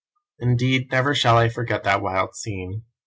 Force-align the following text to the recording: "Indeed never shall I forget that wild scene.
"Indeed 0.39 0.89
never 0.91 1.13
shall 1.13 1.37
I 1.37 1.47
forget 1.47 1.83
that 1.83 2.01
wild 2.01 2.33
scene. 2.35 2.85